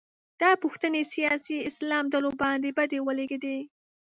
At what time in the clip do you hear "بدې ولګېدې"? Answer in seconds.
2.77-3.57